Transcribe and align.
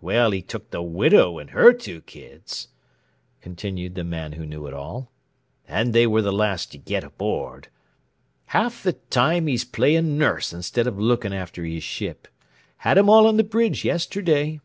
"Well, 0.00 0.32
he 0.32 0.42
took 0.42 0.70
the 0.72 0.82
widow 0.82 1.38
and 1.38 1.50
her 1.50 1.72
two 1.72 2.00
kids" 2.00 2.66
continued 3.40 3.94
the 3.94 4.02
Man 4.02 4.32
Who 4.32 4.44
Knew 4.44 4.66
It 4.66 4.74
All 4.74 5.12
"and 5.68 5.92
they 5.92 6.04
were 6.04 6.20
the 6.20 6.32
last 6.32 6.72
to 6.72 6.78
get 6.78 7.04
aboard. 7.04 7.68
Half 8.46 8.82
the 8.82 8.94
time 8.94 9.46
he's 9.46 9.64
playing 9.64 10.18
nurse 10.18 10.52
instead 10.52 10.88
of 10.88 10.98
looking 10.98 11.32
after 11.32 11.64
his 11.64 11.84
ship. 11.84 12.26
Had 12.78 12.98
'em 12.98 13.08
all 13.08 13.28
on 13.28 13.36
the 13.36 13.44
bridge 13.44 13.84
yesterday." 13.84 14.58